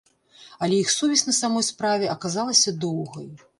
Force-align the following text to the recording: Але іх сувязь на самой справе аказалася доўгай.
Але 0.67 0.79
іх 0.83 0.89
сувязь 0.93 1.25
на 1.29 1.35
самой 1.41 1.67
справе 1.69 2.11
аказалася 2.17 2.77
доўгай. 2.87 3.33